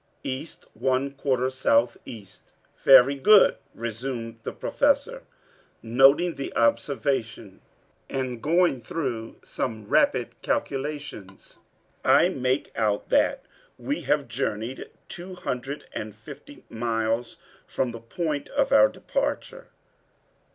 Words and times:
"East 0.23 0.65
one 0.73 1.11
quarter 1.11 1.51
southeast." 1.51 2.53
"Very 2.79 3.13
good," 3.13 3.57
resumed 3.75 4.39
the 4.41 4.51
Professor, 4.51 5.21
noting 5.83 6.33
the 6.33 6.55
observation, 6.55 7.61
and 8.09 8.41
going 8.41 8.81
through 8.81 9.35
some 9.43 9.87
rapid 9.87 10.33
calculations. 10.41 11.59
"I 12.03 12.29
make 12.29 12.71
out 12.75 13.09
that 13.09 13.45
we 13.77 14.01
have 14.01 14.27
journeyed 14.27 14.89
two 15.07 15.35
hundred 15.35 15.85
and 15.93 16.15
fifty 16.15 16.63
miles 16.67 17.37
from 17.67 17.91
the 17.91 17.99
point 18.01 18.49
of 18.49 18.71
our 18.71 18.89
departure." 18.89 19.67